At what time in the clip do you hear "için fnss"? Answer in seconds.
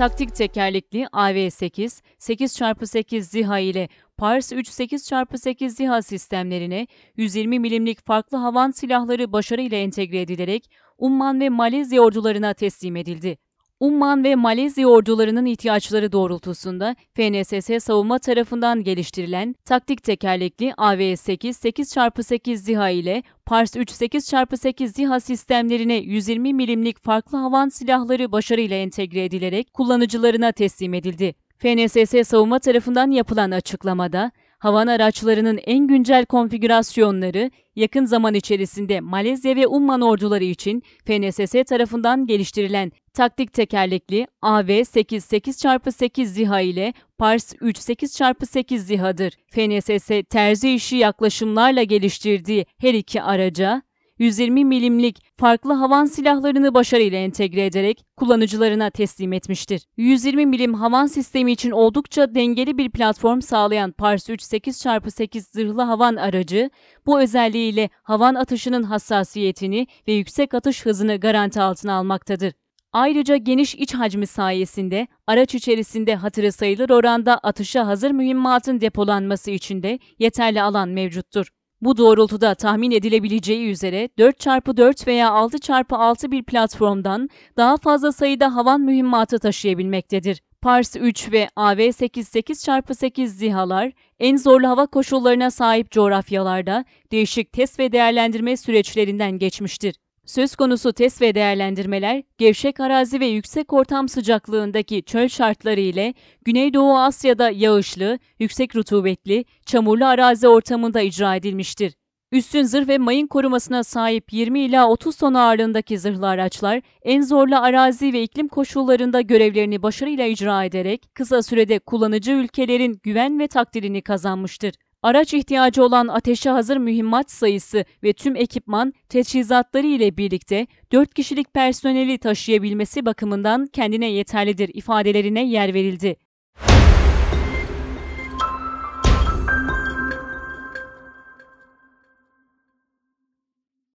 40.44-41.52